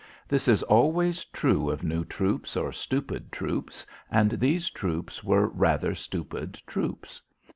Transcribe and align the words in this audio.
This 0.27 0.47
is 0.47 0.63
always 0.63 1.25
true 1.25 1.69
of 1.69 1.83
new 1.83 2.03
troops 2.03 2.57
or 2.57 2.71
stupid 2.71 3.31
troops 3.31 3.85
and 4.09 4.31
these 4.31 4.71
troops 4.71 5.23
were 5.23 5.47
rather 5.47 5.93
stupid 5.93 6.59
troops. 6.65 7.21